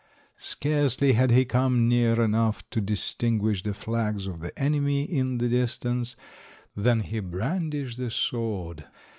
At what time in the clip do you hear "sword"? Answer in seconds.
8.09-8.87